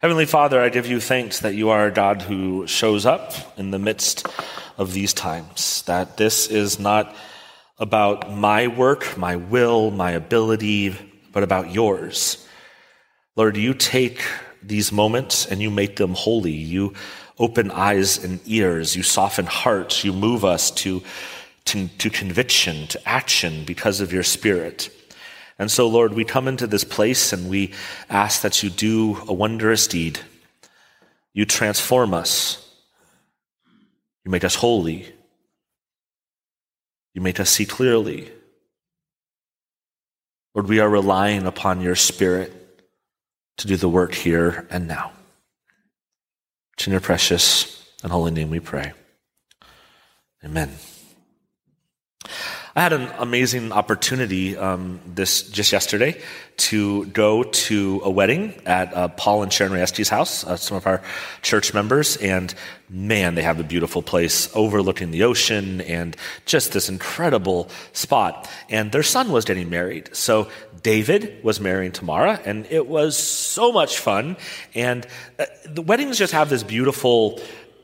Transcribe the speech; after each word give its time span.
Heavenly 0.00 0.24
Father, 0.24 0.58
I 0.58 0.70
give 0.70 0.86
you 0.86 0.98
thanks 0.98 1.40
that 1.40 1.54
you 1.54 1.68
are 1.68 1.84
a 1.84 1.90
God 1.90 2.22
who 2.22 2.66
shows 2.66 3.04
up 3.04 3.34
in 3.58 3.70
the 3.70 3.78
midst 3.78 4.26
of 4.78 4.94
these 4.94 5.12
times, 5.12 5.82
that 5.82 6.16
this 6.16 6.46
is 6.46 6.80
not 6.80 7.14
about 7.78 8.32
my 8.32 8.68
work, 8.68 9.18
my 9.18 9.36
will, 9.36 9.90
my 9.90 10.12
ability, 10.12 10.96
but 11.32 11.42
about 11.42 11.70
yours. 11.74 12.48
Lord, 13.36 13.58
you 13.58 13.74
take 13.74 14.22
these 14.62 14.90
moments 14.90 15.44
and 15.44 15.60
you 15.60 15.70
make 15.70 15.96
them 15.96 16.14
holy. 16.14 16.50
You 16.50 16.94
open 17.38 17.70
eyes 17.70 18.24
and 18.24 18.40
ears. 18.46 18.96
You 18.96 19.02
soften 19.02 19.44
hearts. 19.44 20.02
You 20.02 20.14
move 20.14 20.46
us 20.46 20.70
to, 20.70 21.02
to, 21.66 21.88
to 21.88 22.08
conviction, 22.08 22.86
to 22.86 23.06
action 23.06 23.64
because 23.66 24.00
of 24.00 24.14
your 24.14 24.22
spirit. 24.22 24.88
And 25.60 25.70
so, 25.70 25.86
Lord, 25.86 26.14
we 26.14 26.24
come 26.24 26.48
into 26.48 26.66
this 26.66 26.84
place 26.84 27.34
and 27.34 27.50
we 27.50 27.74
ask 28.08 28.40
that 28.40 28.62
you 28.62 28.70
do 28.70 29.18
a 29.28 29.34
wondrous 29.34 29.86
deed. 29.86 30.18
You 31.34 31.44
transform 31.44 32.14
us. 32.14 32.66
You 34.24 34.30
make 34.30 34.42
us 34.42 34.54
holy. 34.54 35.12
You 37.12 37.20
make 37.20 37.38
us 37.38 37.50
see 37.50 37.66
clearly. 37.66 38.30
Lord, 40.54 40.66
we 40.66 40.80
are 40.80 40.88
relying 40.88 41.46
upon 41.46 41.82
your 41.82 41.94
Spirit 41.94 42.54
to 43.58 43.66
do 43.66 43.76
the 43.76 43.86
work 43.86 44.14
here 44.14 44.66
and 44.70 44.88
now. 44.88 45.12
It's 46.72 46.86
in 46.86 46.92
your 46.92 47.02
precious 47.02 47.86
and 48.02 48.10
holy 48.10 48.30
name 48.30 48.48
we 48.48 48.60
pray. 48.60 48.94
Amen. 50.42 50.70
I 52.76 52.82
had 52.82 52.92
an 52.92 53.10
amazing 53.18 53.72
opportunity 53.72 54.56
um, 54.56 55.00
this 55.04 55.42
just 55.42 55.72
yesterday 55.72 56.20
to 56.56 57.06
go 57.06 57.42
to 57.42 58.00
a 58.04 58.10
wedding 58.10 58.54
at 58.64 58.94
uh, 58.94 59.08
Paul 59.08 59.42
and 59.42 59.52
Sharon 59.52 59.72
Rayesti's 59.72 60.08
house, 60.08 60.46
uh, 60.46 60.54
some 60.54 60.76
of 60.76 60.86
our 60.86 61.02
church 61.42 61.74
members, 61.74 62.16
and 62.18 62.54
man, 62.88 63.34
they 63.34 63.42
have 63.42 63.58
a 63.58 63.64
beautiful 63.64 64.02
place 64.02 64.54
overlooking 64.54 65.10
the 65.10 65.24
ocean 65.24 65.80
and 65.80 66.16
just 66.46 66.72
this 66.72 66.88
incredible 66.88 67.68
spot. 67.92 68.48
And 68.68 68.92
their 68.92 69.02
son 69.02 69.32
was 69.32 69.44
getting 69.44 69.68
married, 69.68 70.14
so 70.14 70.48
David 70.84 71.42
was 71.42 71.60
marrying 71.60 71.90
Tamara, 71.90 72.40
and 72.44 72.66
it 72.70 72.86
was 72.86 73.16
so 73.16 73.72
much 73.72 73.98
fun. 73.98 74.36
And 74.76 75.08
uh, 75.40 75.46
the 75.66 75.82
weddings 75.82 76.18
just 76.18 76.34
have 76.34 76.48
this 76.50 76.62
beautiful, 76.62 77.40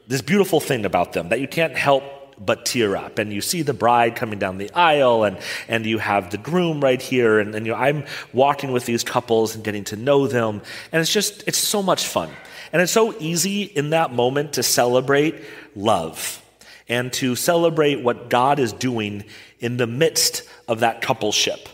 this 0.06 0.22
beautiful 0.22 0.60
thing 0.60 0.84
about 0.84 1.12
them 1.12 1.30
that 1.30 1.40
you 1.40 1.48
can't 1.48 1.76
help 1.76 2.04
but 2.38 2.66
tear 2.66 2.96
up. 2.96 3.18
And 3.18 3.32
you 3.32 3.40
see 3.40 3.62
the 3.62 3.74
bride 3.74 4.16
coming 4.16 4.38
down 4.38 4.58
the 4.58 4.70
aisle, 4.72 5.24
and, 5.24 5.38
and 5.68 5.86
you 5.86 5.98
have 5.98 6.30
the 6.30 6.38
groom 6.38 6.80
right 6.80 7.00
here. 7.00 7.38
And, 7.38 7.54
and 7.54 7.66
you 7.66 7.72
know, 7.72 7.78
I'm 7.78 8.04
walking 8.32 8.72
with 8.72 8.86
these 8.86 9.04
couples 9.04 9.54
and 9.54 9.64
getting 9.64 9.84
to 9.84 9.96
know 9.96 10.26
them. 10.26 10.62
And 10.92 11.00
it's 11.00 11.12
just, 11.12 11.44
it's 11.46 11.58
so 11.58 11.82
much 11.82 12.06
fun. 12.06 12.30
And 12.72 12.82
it's 12.82 12.92
so 12.92 13.14
easy 13.18 13.62
in 13.62 13.90
that 13.90 14.12
moment 14.12 14.54
to 14.54 14.62
celebrate 14.62 15.36
love 15.74 16.42
and 16.88 17.12
to 17.14 17.34
celebrate 17.34 18.02
what 18.02 18.28
God 18.28 18.58
is 18.58 18.72
doing 18.72 19.24
in 19.58 19.76
the 19.76 19.86
midst 19.86 20.42
of 20.68 20.80
that 20.80 21.02
coupleship. 21.02 21.68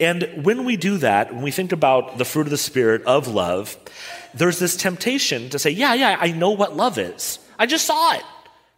And 0.00 0.44
when 0.44 0.64
we 0.64 0.76
do 0.76 0.98
that, 0.98 1.32
when 1.32 1.42
we 1.42 1.50
think 1.50 1.72
about 1.72 2.18
the 2.18 2.24
fruit 2.24 2.46
of 2.46 2.50
the 2.50 2.58
Spirit 2.58 3.04
of 3.04 3.28
love, 3.28 3.76
there's 4.34 4.58
this 4.58 4.76
temptation 4.76 5.50
to 5.50 5.58
say, 5.58 5.70
Yeah, 5.70 5.94
yeah, 5.94 6.16
I 6.18 6.32
know 6.32 6.50
what 6.50 6.76
love 6.76 6.98
is. 6.98 7.38
I 7.58 7.66
just 7.66 7.86
saw 7.86 8.14
it. 8.14 8.24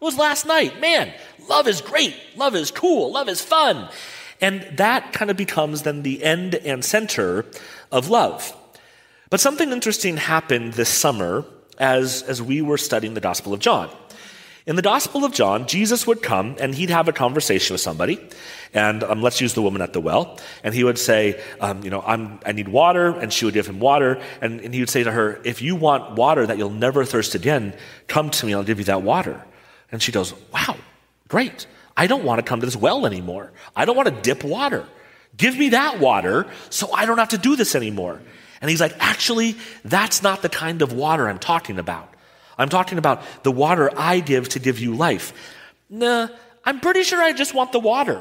It 0.01 0.05
was 0.05 0.19
last 0.19 0.47
night. 0.47 0.81
Man, 0.81 1.13
love 1.49 1.67
is 1.67 1.81
great. 1.81 2.15
Love 2.37 2.55
is 2.55 2.71
cool. 2.71 3.13
Love 3.13 3.29
is 3.29 3.41
fun. 3.41 3.89
And 4.41 4.63
that 4.77 5.13
kind 5.13 5.31
of 5.31 5.37
becomes 5.37 5.83
then 5.83 6.03
the 6.03 6.23
end 6.23 6.55
and 6.55 6.85
center 6.85 7.47
of 7.91 8.11
love. 8.11 8.55
But 9.31 9.41
something 9.41 9.73
interesting 9.73 10.17
happened 10.17 10.75
this 10.75 10.89
summer 10.89 11.45
as, 11.79 12.23
as 12.23 12.43
we 12.43 12.63
were 12.63 12.79
studying 12.79 13.15
the 13.15 13.21
Gospel 13.21 13.53
of 13.53 13.61
John. 13.61 13.91
In 14.67 14.77
the 14.77 14.83
Gospel 14.83 15.25
of 15.25 15.33
John, 15.33 15.67
Jesus 15.67 16.07
would 16.07 16.23
come 16.23 16.57
and 16.59 16.75
he'd 16.75 16.89
have 16.89 17.07
a 17.07 17.13
conversation 17.13 17.75
with 17.75 17.83
somebody. 17.83 18.19
And 18.73 19.05
um, 19.05 19.21
let's 19.21 19.41
use 19.41 19.53
the 19.53 19.61
woman 19.61 19.83
at 19.83 19.93
the 19.93 20.01
well. 20.01 20.39
And 20.63 20.75
he 20.75 20.85
would 20.85 20.99
say, 20.99 21.41
um, 21.61 21.85
You 21.85 21.91
know, 21.91 22.01
I'm, 22.01 22.41
I 22.47 22.53
need 22.53 22.69
water. 22.69 23.09
And 23.09 23.31
she 23.31 23.45
would 23.45 23.53
give 23.53 23.67
him 23.67 23.79
water. 23.79 24.23
And, 24.41 24.61
and 24.61 24.73
he 24.73 24.81
would 24.81 24.89
say 24.89 25.05
to 25.05 25.13
her, 25.13 25.41
If 25.45 25.61
you 25.61 25.77
want 25.77 26.17
water 26.17 26.47
that 26.47 26.57
you'll 26.57 26.71
never 26.71 27.05
thirst 27.05 27.35
again, 27.35 27.75
come 28.09 28.31
to 28.31 28.47
me, 28.47 28.55
I'll 28.55 28.65
give 28.65 28.79
you 28.79 28.85
that 28.87 29.03
water. 29.03 29.45
And 29.95 30.03
she 30.03 30.11
goes, 30.11 30.35
Wow, 30.53 30.77
great. 31.29 31.69
I 31.97 32.09
don't 32.09 32.25
want 32.25 32.41
to 32.41 32.43
come 32.43 32.59
to 32.59 32.67
this 32.67 32.75
well 32.75 33.07
anymore. 33.07 33.53
I 33.77 33.85
don't 33.85 33.95
want 33.95 34.09
to 34.09 34.23
dip 34.23 34.43
water. 34.43 34.85
Give 35.37 35.57
me 35.57 35.69
that 35.69 36.01
water 36.01 36.49
so 36.69 36.93
I 36.93 37.07
don't 37.07 37.19
have 37.19 37.29
to 37.29 37.39
do 37.39 37.55
this 37.55 37.77
anymore. 37.77 38.21
And 38.61 38.69
he's 38.69 38.81
like, 38.81 38.97
Actually, 38.99 39.57
that's 39.85 40.21
not 40.21 40.43
the 40.43 40.49
kind 40.49 40.83
of 40.83 40.93
water 40.93 41.29
I'm 41.29 41.39
talking 41.39 41.79
about. 41.79 42.13
I'm 42.59 42.69
talking 42.69 42.99
about 42.99 43.23
the 43.45 43.53
water 43.53 43.89
I 43.97 44.19
give 44.19 44.49
to 44.51 44.59
give 44.59 44.81
you 44.81 44.97
life. 44.97 45.33
Nah, 45.89 46.27
I'm 46.65 46.81
pretty 46.81 47.05
sure 47.05 47.23
I 47.23 47.33
just 47.33 47.55
want 47.55 47.71
the 47.71 47.79
water. 47.79 48.21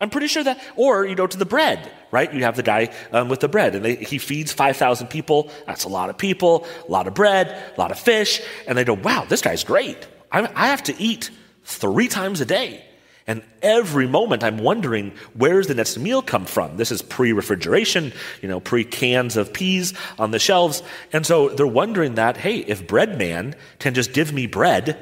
I'm 0.00 0.08
pretty 0.08 0.28
sure 0.28 0.44
that, 0.44 0.58
or 0.76 1.04
you 1.04 1.14
go 1.16 1.26
to 1.26 1.36
the 1.36 1.44
bread, 1.44 1.92
right? 2.12 2.32
You 2.32 2.44
have 2.44 2.56
the 2.56 2.62
guy 2.62 2.94
um, 3.12 3.28
with 3.28 3.40
the 3.40 3.48
bread, 3.48 3.74
and 3.74 3.84
they, 3.84 3.96
he 3.96 4.16
feeds 4.16 4.52
5,000 4.52 5.08
people. 5.08 5.50
That's 5.66 5.84
a 5.84 5.88
lot 5.88 6.08
of 6.08 6.16
people, 6.16 6.66
a 6.88 6.90
lot 6.90 7.06
of 7.08 7.14
bread, 7.14 7.48
a 7.76 7.78
lot 7.78 7.90
of 7.90 7.98
fish. 7.98 8.40
And 8.66 8.78
they 8.78 8.84
go, 8.84 8.94
wow, 8.94 9.26
this 9.28 9.42
guy's 9.42 9.64
great. 9.64 10.06
I, 10.30 10.68
have 10.68 10.82
to 10.84 11.00
eat 11.00 11.30
three 11.64 12.08
times 12.08 12.40
a 12.40 12.44
day. 12.44 12.84
And 13.26 13.42
every 13.60 14.06
moment 14.06 14.42
I'm 14.42 14.58
wondering, 14.58 15.12
where's 15.34 15.66
the 15.66 15.74
next 15.74 15.98
meal 15.98 16.22
come 16.22 16.46
from? 16.46 16.78
This 16.78 16.90
is 16.90 17.02
pre-refrigeration, 17.02 18.12
you 18.40 18.48
know, 18.48 18.58
pre-cans 18.58 19.36
of 19.36 19.52
peas 19.52 19.92
on 20.18 20.30
the 20.30 20.38
shelves. 20.38 20.82
And 21.12 21.26
so 21.26 21.50
they're 21.50 21.66
wondering 21.66 22.14
that, 22.14 22.38
hey, 22.38 22.56
if 22.56 22.86
bread 22.86 23.18
man 23.18 23.54
can 23.78 23.92
just 23.92 24.14
give 24.14 24.32
me 24.32 24.46
bread, 24.46 24.96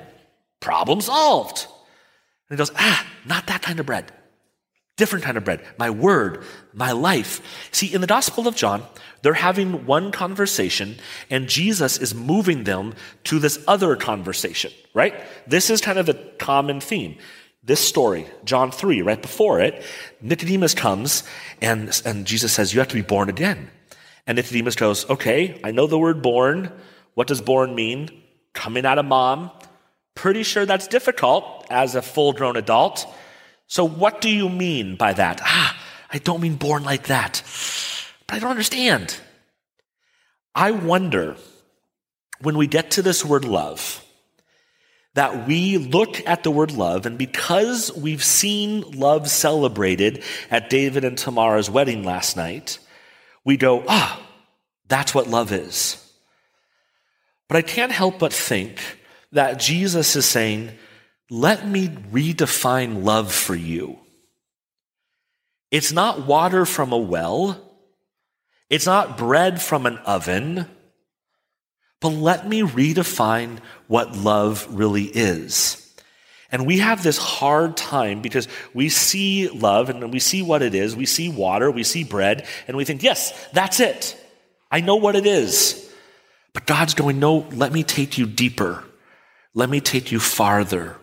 problem 0.59 1.01
solved. 1.01 1.69
And 2.49 2.57
he 2.57 2.59
goes, 2.59 2.73
ah, 2.77 3.07
not 3.25 3.47
that 3.47 3.63
kind 3.63 3.79
of 3.79 3.87
bread. 3.87 4.11
Different 4.97 5.25
kind 5.25 5.37
of 5.37 5.45
bread. 5.45 5.63
My 5.79 5.91
word, 5.91 6.43
my 6.73 6.93
life. 6.93 7.41
See, 7.71 7.93
in 7.93 8.01
the 8.01 8.07
Gospel 8.07 8.49
of 8.49 8.57
John, 8.57 8.83
they're 9.23 9.35
having 9.35 9.85
one 9.85 10.11
conversation 10.11 10.97
and 11.29 11.49
Jesus 11.49 11.99
is 11.99 12.15
moving 12.15 12.65
them 12.65 12.95
to 13.25 13.39
this 13.39 13.63
other 13.69 13.95
conversation, 13.97 14.73
right? 14.95 15.15
This 15.47 15.69
is 15.69 15.81
kind 15.81 15.99
of 15.99 16.07
the 16.07 16.15
common 16.39 16.81
theme. 16.81 17.19
This 17.63 17.81
story, 17.81 18.27
John 18.45 18.71
3, 18.71 19.03
right 19.03 19.21
before 19.21 19.61
it, 19.61 19.85
Nicodemus 20.23 20.73
comes 20.73 21.25
and, 21.61 22.01
and 22.05 22.25
Jesus 22.25 22.53
says, 22.53 22.73
You 22.73 22.79
have 22.79 22.89
to 22.89 22.95
be 22.95 23.03
born 23.03 23.29
again. 23.29 23.71
And 24.27 24.37
Nicodemus 24.37 24.77
goes, 24.77 25.09
Okay, 25.11 25.61
I 25.65 25.73
know 25.73 25.87
the 25.87 25.99
word 25.99 26.23
born. 26.23 26.73
What 27.15 27.27
does 27.27 27.41
born 27.41 27.75
mean? 27.75 28.09
Coming 28.53 28.87
out 28.87 28.99
of 28.99 29.05
mom. 29.05 29.51
Pretty 30.15 30.45
sure 30.45 30.65
that's 30.65 30.87
difficult 30.87 31.67
as 31.69 31.97
a 31.97 32.03
full 32.03 32.33
grown 32.33 32.57
adult. 32.57 33.13
So, 33.67 33.87
what 33.87 34.21
do 34.21 34.31
you 34.31 34.49
mean 34.49 34.97
by 34.97 35.13
that? 35.13 35.41
Ah, 35.43 35.77
I 36.13 36.19
don't 36.19 36.41
mean 36.41 36.57
born 36.57 36.85
like 36.85 37.09
that. 37.09 37.43
But 38.27 38.37
I 38.37 38.39
don't 38.39 38.51
understand. 38.51 39.17
I 40.55 40.71
wonder 40.71 41.37
when 42.41 42.57
we 42.57 42.67
get 42.67 42.93
to 42.93 43.03
this 43.03 43.25
word 43.25 43.45
love, 43.45 44.05
that 45.15 45.47
we 45.47 45.79
look 45.79 46.27
at 46.27 46.43
the 46.43 46.51
word 46.51 46.73
love, 46.73 47.07
and 47.07 47.17
because 47.17 47.91
we've 47.97 48.23
seen 48.23 48.83
love 48.93 49.29
celebrated 49.29 50.23
at 50.51 50.71
David 50.71 51.05
and 51.05 51.17
Tamara's 51.17 51.71
wedding 51.71 52.05
last 52.05 52.37
night, 52.37 52.79
we 53.45 53.57
go, 53.57 53.85
ah, 53.89 54.21
that's 54.89 55.15
what 55.15 55.29
love 55.29 55.53
is. 55.53 56.03
But 57.49 57.57
I 57.57 57.63
can't 57.63 57.93
help 57.93 58.19
but 58.19 58.33
think 58.33 58.79
that 59.33 59.59
Jesus 59.59 60.17
is 60.17 60.27
saying, 60.27 60.71
let 61.31 61.67
me 61.67 61.89
redefine 61.89 63.05
love 63.05 63.33
for 63.33 63.55
you. 63.55 63.99
It's 65.71 65.93
not 65.93 66.27
water 66.27 66.65
from 66.65 66.93
a 66.93 66.99
well. 66.99 67.61
It's 68.71 68.87
not 68.87 69.19
bread 69.19 69.61
from 69.61 69.87
an 69.87 69.99
oven. 69.99 70.67
But 72.01 72.11
let 72.11 72.47
me 72.47 72.63
redefine 72.63 73.59
what 73.89 74.17
love 74.17 74.67
really 74.71 75.05
is. 75.05 75.83
And 76.53 76.67
we 76.67 76.79
have 76.79 77.03
this 77.03 77.19
hard 77.19 77.77
time 77.77 78.23
because 78.23 78.47
we 78.73 78.89
see 78.89 79.49
love 79.49 79.91
and 79.91 80.13
we 80.13 80.21
see 80.21 80.43
what 80.43 80.63
it 80.63 80.75
is. 80.75 80.95
We 80.95 81.07
see 81.07 81.29
water, 81.29 81.71
we 81.71 81.83
see 81.83 82.05
bread, 82.05 82.47
and 82.69 82.77
we 82.77 82.85
think, 82.85 83.03
yes, 83.03 83.49
that's 83.53 83.81
it. 83.81 84.17
I 84.71 84.81
know 84.81 84.97
what 84.97 85.17
it 85.17 85.27
is. 85.27 85.93
But 86.53 86.67
God's 86.67 86.95
going, 86.95 87.19
no, 87.19 87.47
let 87.53 87.73
me 87.73 87.83
take 87.83 88.17
you 88.17 88.27
deeper. 88.27 88.85
Let 89.55 89.69
me 89.69 89.81
take 89.81 90.13
you 90.13 90.21
farther. 90.21 90.97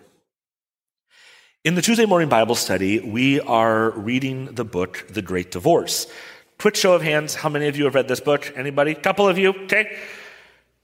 In 1.64 1.76
the 1.76 1.82
Tuesday 1.82 2.06
morning 2.06 2.28
Bible 2.28 2.56
study, 2.56 3.00
we 3.00 3.40
are 3.40 3.92
reading 3.92 4.48
the 4.54 4.66
book, 4.66 5.08
The 5.10 5.22
Great 5.22 5.50
Divorce. 5.50 6.08
Quick 6.58 6.76
show 6.76 6.92
of 6.92 7.02
hands, 7.02 7.36
how 7.36 7.48
many 7.48 7.70
of 7.70 7.78
you 7.78 7.86
have 7.86 7.96
read 7.96 8.10
this 8.10 8.20
book? 8.20 8.52
Anybody? 8.58 8.94
Couple 8.96 9.30
of 9.30 9.38
you? 9.38 9.54
Okay. 9.64 9.98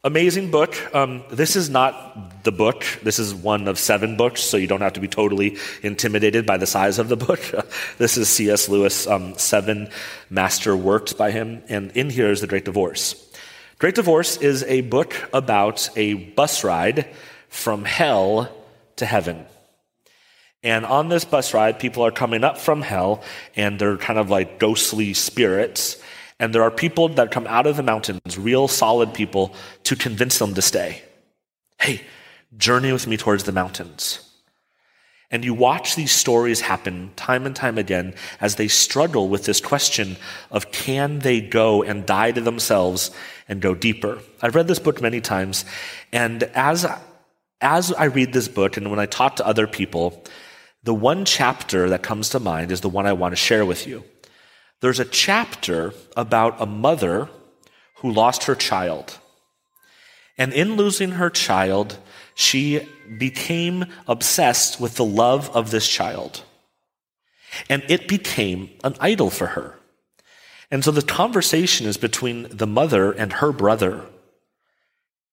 Amazing 0.05 0.51
book. 0.51 0.73
Um, 0.95 1.25
this 1.31 1.57
is 1.57 1.69
not 1.69 2.45
the 2.45 2.53
book. 2.53 2.85
This 3.03 3.19
is 3.19 3.35
one 3.35 3.67
of 3.67 3.77
seven 3.77 4.15
books, 4.15 4.41
so 4.41 4.55
you 4.55 4.67
don't 4.67 4.79
have 4.79 4.93
to 4.93 5.01
be 5.01 5.09
totally 5.09 5.57
intimidated 5.83 6.45
by 6.45 6.55
the 6.55 6.65
size 6.65 6.97
of 6.97 7.09
the 7.09 7.17
book. 7.17 7.41
this 7.97 8.15
is 8.15 8.29
C.S. 8.29 8.69
Lewis, 8.69 9.05
um, 9.05 9.37
seven 9.37 9.89
master 10.29 10.77
works 10.77 11.11
by 11.11 11.31
him, 11.31 11.61
and 11.67 11.91
in 11.91 12.09
here 12.09 12.31
is 12.31 12.39
The 12.39 12.47
Great 12.47 12.63
Divorce. 12.63 13.15
Great 13.79 13.95
Divorce 13.95 14.37
is 14.37 14.63
a 14.63 14.79
book 14.79 15.13
about 15.33 15.89
a 15.97 16.13
bus 16.13 16.63
ride 16.63 17.13
from 17.49 17.83
hell 17.83 18.49
to 18.95 19.05
heaven. 19.05 19.45
And 20.63 20.85
on 20.85 21.07
this 21.07 21.23
bus 21.23 21.53
ride, 21.53 21.79
people 21.79 22.06
are 22.06 22.11
coming 22.11 22.44
up 22.44 22.57
from 22.57 22.81
hell, 22.81 23.23
and 23.56 23.79
they're 23.79 23.97
kind 23.97 24.19
of 24.19 24.29
like 24.29 24.59
ghostly 24.59 25.13
spirits. 25.13 26.01
And 26.39 26.53
there 26.53 26.63
are 26.63 26.71
people 26.71 27.09
that 27.09 27.31
come 27.31 27.47
out 27.47 27.67
of 27.67 27.77
the 27.77 27.83
mountains, 27.83 28.38
real 28.38 28.67
solid 28.67 29.13
people, 29.13 29.53
to 29.83 29.95
convince 29.95 30.39
them 30.39 30.53
to 30.56 30.61
stay. 30.61 31.01
Hey, 31.79 32.01
journey 32.57 32.91
with 32.91 33.07
me 33.07 33.15
towards 33.15 33.44
the 33.44 33.51
mountains. 33.51 34.25
And 35.31 35.45
you 35.45 35.53
watch 35.53 35.95
these 35.95 36.11
stories 36.11 36.61
happen 36.61 37.11
time 37.15 37.45
and 37.45 37.56
time 37.56 37.77
again 37.77 38.15
as 38.41 38.56
they 38.56 38.67
struggle 38.67 39.29
with 39.29 39.45
this 39.45 39.61
question 39.61 40.17
of 40.50 40.71
can 40.71 41.19
they 41.19 41.39
go 41.39 41.83
and 41.83 42.06
die 42.06 42.31
to 42.31 42.41
themselves 42.41 43.11
and 43.47 43.61
go 43.61 43.75
deeper? 43.75 44.19
I've 44.41 44.56
read 44.56 44.67
this 44.67 44.79
book 44.79 45.01
many 45.01 45.21
times, 45.21 45.65
and 46.11 46.44
as, 46.44 46.85
as 47.61 47.94
I 47.94 48.06
read 48.06 48.33
this 48.33 48.47
book 48.47 48.75
and 48.75 48.89
when 48.89 49.00
I 49.00 49.06
talk 49.06 49.35
to 49.35 49.45
other 49.45 49.67
people, 49.67 50.23
the 50.83 50.93
one 50.93 51.25
chapter 51.25 51.89
that 51.89 52.03
comes 52.03 52.29
to 52.29 52.39
mind 52.39 52.71
is 52.71 52.81
the 52.81 52.89
one 52.89 53.05
I 53.05 53.13
want 53.13 53.33
to 53.33 53.37
share 53.37 53.65
with 53.65 53.85
you. 53.85 54.03
There's 54.81 54.99
a 54.99 55.05
chapter 55.05 55.93
about 56.15 56.61
a 56.61 56.65
mother 56.65 57.29
who 57.95 58.11
lost 58.11 58.45
her 58.45 58.55
child. 58.55 59.17
And 60.37 60.53
in 60.53 60.77
losing 60.77 61.11
her 61.11 61.29
child, 61.29 61.97
she 62.33 62.87
became 63.17 63.85
obsessed 64.07 64.79
with 64.79 64.95
the 64.95 65.03
love 65.03 65.49
of 65.53 65.71
this 65.71 65.87
child. 65.87 66.43
And 67.69 67.83
it 67.89 68.07
became 68.07 68.69
an 68.83 68.95
idol 69.01 69.29
for 69.29 69.47
her. 69.47 69.75
And 70.71 70.85
so 70.85 70.91
the 70.91 71.01
conversation 71.01 71.87
is 71.87 71.97
between 71.97 72.47
the 72.49 72.67
mother 72.67 73.11
and 73.11 73.33
her 73.33 73.51
brother 73.51 74.05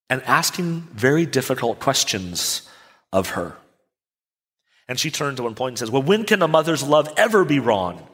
and 0.08 0.22
asking 0.22 0.88
very 0.92 1.26
difficult 1.26 1.78
questions 1.78 2.68
of 3.12 3.30
her. 3.30 3.56
And 4.88 4.98
she 4.98 5.10
turns 5.10 5.40
at 5.40 5.44
one 5.44 5.54
point 5.54 5.72
and 5.72 5.78
says, 5.78 5.90
Well, 5.90 6.02
when 6.02 6.24
can 6.24 6.42
a 6.42 6.48
mother's 6.48 6.82
love 6.82 7.12
ever 7.16 7.44
be 7.44 7.58
wrong? 7.58 8.06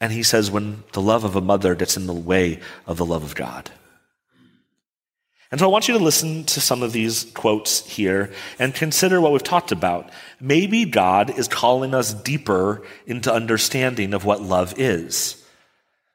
And 0.00 0.12
he 0.12 0.22
says, 0.22 0.50
When 0.50 0.84
the 0.92 1.02
love 1.02 1.24
of 1.24 1.36
a 1.36 1.40
mother 1.40 1.74
gets 1.74 1.96
in 1.96 2.06
the 2.06 2.14
way 2.14 2.60
of 2.86 2.96
the 2.96 3.04
love 3.04 3.22
of 3.22 3.34
God. 3.34 3.70
And 5.50 5.60
so 5.60 5.66
I 5.66 5.70
want 5.70 5.86
you 5.86 5.98
to 5.98 6.02
listen 6.02 6.44
to 6.44 6.62
some 6.62 6.82
of 6.82 6.92
these 6.92 7.24
quotes 7.34 7.86
here 7.86 8.32
and 8.58 8.74
consider 8.74 9.20
what 9.20 9.32
we've 9.32 9.42
talked 9.42 9.70
about. 9.70 10.10
Maybe 10.40 10.86
God 10.86 11.28
is 11.38 11.46
calling 11.46 11.92
us 11.92 12.14
deeper 12.14 12.82
into 13.06 13.30
understanding 13.30 14.14
of 14.14 14.24
what 14.24 14.40
love 14.40 14.72
is. 14.78 15.41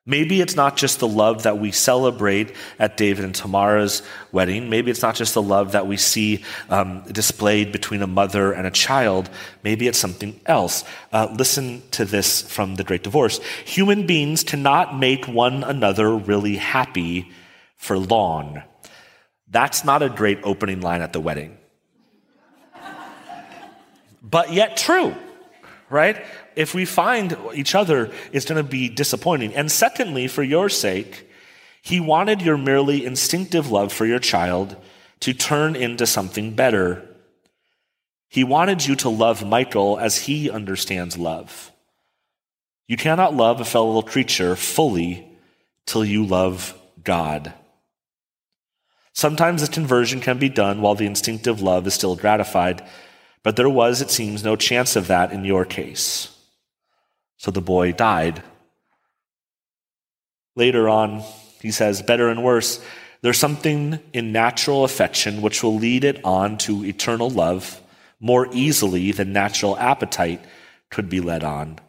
Maybe 0.10 0.40
it's 0.40 0.56
not 0.56 0.78
just 0.78 1.00
the 1.00 1.08
love 1.08 1.44
that 1.44 1.60
we 1.60 1.74
celebrate 1.74 2.56
at 2.80 2.96
David 2.96 3.26
and 3.26 3.36
Tamara's 3.36 4.02
wedding. 4.32 4.70
Maybe 4.70 4.90
it's 4.90 5.02
not 5.02 5.16
just 5.16 5.34
the 5.34 5.42
love 5.42 5.74
that 5.74 5.86
we 5.86 5.98
see 5.98 6.46
um, 6.70 7.04
displayed 7.12 7.74
between 7.74 8.02
a 8.02 8.08
mother 8.08 8.54
and 8.54 8.66
a 8.66 8.72
child. 8.72 9.30
Maybe 9.64 9.86
it's 9.86 10.00
something 10.00 10.40
else. 10.46 10.86
Uh, 11.12 11.28
listen 11.38 11.84
to 11.92 12.06
this 12.06 12.42
from 12.42 12.76
The 12.76 12.86
Great 12.86 13.04
Divorce. 13.04 13.42
Human 13.66 14.08
beings 14.08 14.46
cannot 14.46 14.98
make 14.98 15.28
one 15.28 15.66
another 15.66 16.16
really 16.16 16.56
happy 16.56 17.30
for 17.76 18.00
long. 18.00 18.64
That's 19.50 19.84
not 19.84 20.02
a 20.04 20.10
great 20.10 20.40
opening 20.44 20.80
line 20.80 21.02
at 21.02 21.12
the 21.12 21.20
wedding. 21.20 21.58
but 24.24 24.54
yet 24.54 24.78
true, 24.78 25.14
right? 25.90 26.24
if 26.58 26.74
we 26.74 26.86
find 26.86 27.38
each 27.54 27.76
other, 27.76 28.12
it's 28.34 28.46
going 28.46 28.62
to 28.62 28.68
be 28.68 28.90
disappointing. 28.90 29.54
And 29.54 29.72
secondly, 29.72 30.28
for 30.28 30.42
your 30.42 30.70
sake, 30.70 31.30
he 31.84 32.00
wanted 32.00 32.42
your 32.42 32.58
merely 32.58 33.06
instinctive 33.06 33.70
love 33.70 33.94
for 33.94 34.08
your 34.08 34.18
child 34.18 34.76
to 35.20 35.34
turn 35.34 35.76
into 35.76 36.08
something 36.08 36.56
better. 36.56 37.08
He 38.28 38.44
wanted 38.44 38.88
you 38.88 38.96
to 38.98 39.10
love 39.10 39.46
Michael 39.46 40.00
as 40.00 40.18
he 40.18 40.50
understands 40.50 41.16
love. 41.16 41.72
You 42.88 42.98
cannot 42.98 43.36
love 43.36 43.62
a 43.62 43.66
fellow 43.66 44.02
creature 44.02 44.56
fully 44.56 45.28
till 45.86 46.04
you 46.04 46.26
love 46.26 46.74
God. 47.04 47.54
Sometimes 49.14 49.62
this 49.62 49.70
conversion 49.70 50.22
can 50.22 50.40
be 50.40 50.50
done 50.50 50.82
while 50.82 50.96
the 50.96 51.06
instinctive 51.06 51.62
love 51.62 51.86
is 51.86 51.94
still 51.94 52.16
gratified, 52.16 52.84
but 53.44 53.56
there 53.56 53.70
was, 53.70 54.02
it 54.02 54.12
seems, 54.12 54.44
no 54.44 54.56
chance 54.56 54.96
of 54.96 55.08
that 55.08 55.32
in 55.32 55.46
your 55.46 55.66
case. 55.66 56.36
So 57.38 57.52
the 57.52 57.62
boy 57.62 57.92
died. 57.92 58.44
Later 60.56 60.90
on, 60.90 61.24
he 61.62 61.72
says, 61.72 62.02
better 62.02 62.30
and 62.30 62.44
worse, 62.44 62.84
there's 63.22 63.38
something 63.38 64.00
in 64.14 64.32
natural 64.32 64.84
affection 64.84 65.42
which 65.42 65.64
will 65.64 65.76
lead 65.76 66.04
it 66.04 66.24
on 66.24 66.58
to 66.60 66.86
eternal 66.86 67.30
love 67.30 67.82
more 68.20 68.48
easily 68.52 69.12
than 69.12 69.34
natural 69.34 69.78
appetite 69.78 70.44
could 70.90 71.10
be 71.10 71.22
led 71.22 71.44
on. 71.44 71.80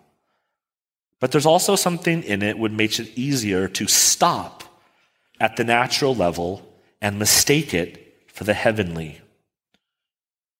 But 1.20 1.32
there's 1.32 1.46
also 1.46 1.76
something 1.76 2.22
in 2.22 2.42
it 2.42 2.58
which 2.58 2.72
makes 2.72 3.00
it 3.00 3.16
easier 3.16 3.68
to 3.68 3.86
stop 3.86 4.64
at 5.40 5.56
the 5.56 5.64
natural 5.64 6.14
level 6.14 6.62
and 7.00 7.18
mistake 7.18 7.74
it 7.74 8.16
for 8.28 8.44
the 8.44 8.54
heavenly. 8.54 9.20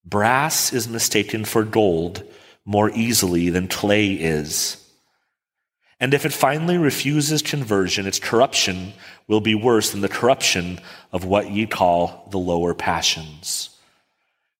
Brass 0.09 0.73
is 0.73 0.89
mistaken 0.89 1.45
for 1.45 1.65
gold 1.65 2.23
more 2.65 2.91
easily 2.91 3.51
than 3.51 3.69
clay 3.69 4.13
is. 4.13 4.83
And 6.01 6.15
if 6.15 6.25
it 6.25 6.33
finally 6.33 6.79
refuses 6.79 7.43
conversion, 7.43 8.07
its 8.07 8.19
corruption 8.19 8.95
will 9.27 9.41
be 9.43 9.55
worse 9.55 9.91
than 9.91 10.01
the 10.01 10.09
corruption 10.09 10.81
of 11.13 11.27
what 11.27 11.51
ye 11.51 11.67
call 11.67 12.27
the 12.31 12.39
lower 12.39 12.73
passions. 12.73 13.71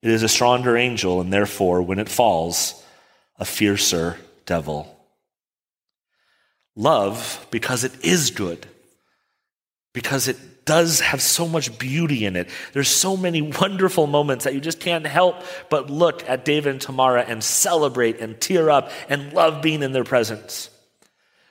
It 0.03 0.11
is 0.11 0.23
a 0.23 0.29
stronger 0.29 0.77
angel, 0.77 1.21
and 1.21 1.33
therefore, 1.33 1.81
when 1.81 1.99
it 1.99 2.09
falls, 2.11 2.85
a 3.39 3.45
fiercer 3.47 4.17
devil. 4.45 4.95
Love, 6.77 7.47
because 7.51 7.85
it 7.85 8.05
is 8.05 8.31
good, 8.31 8.67
because 9.95 10.29
it 10.29 10.58
does 10.69 11.01
have 11.01 11.23
so 11.23 11.49
much 11.49 11.79
beauty 11.79 12.27
in 12.27 12.37
it. 12.37 12.47
There's 12.75 12.91
so 12.91 13.17
many 13.17 13.41
wonderful 13.61 14.07
moments 14.07 14.45
that 14.45 14.53
you 14.53 14.61
just 14.61 14.81
can't 14.81 15.07
help 15.07 15.37
but 15.71 15.89
look 15.89 16.29
at 16.29 16.45
David 16.45 16.73
and 16.73 16.81
Tamara 16.81 17.25
and 17.27 17.43
celebrate 17.43 18.21
and 18.21 18.39
tear 18.39 18.69
up 18.69 18.91
and 19.09 19.33
love 19.33 19.63
being 19.63 19.83
in 19.83 19.93
their 19.93 20.05
presence. 20.05 20.69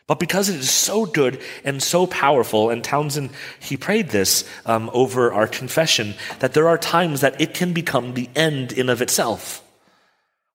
But 0.06 0.20
because 0.20 0.50
it 0.50 0.58
is 0.58 0.70
so 0.70 1.08
good 1.08 1.42
and 1.64 1.82
so 1.82 2.06
powerful, 2.06 2.70
and 2.70 2.84
Townsend, 2.84 3.32
he 3.60 3.76
prayed 3.76 4.10
this 4.10 4.48
um, 4.68 4.90
over 4.94 5.34
our 5.34 5.48
confession, 5.48 6.14
that 6.40 6.54
there 6.54 6.70
are 6.70 6.78
times 6.78 7.22
that 7.22 7.42
it 7.42 7.56
can 7.56 7.74
become 7.74 8.14
the 8.14 8.30
end 8.36 8.72
in 8.72 8.88
of 8.88 9.02
itself. 9.02 9.64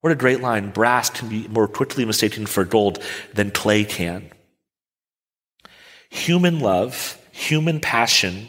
What 0.02 0.12
a 0.12 0.16
great 0.16 0.40
line. 0.40 0.70
Brass 0.70 1.10
can 1.10 1.28
be 1.28 1.48
more 1.48 1.68
quickly 1.68 2.04
mistaken 2.04 2.46
for 2.46 2.64
gold 2.64 3.02
than 3.34 3.50
clay 3.50 3.84
can. 3.84 4.30
Human 6.10 6.60
love, 6.60 7.18
human 7.32 7.80
passion, 7.80 8.48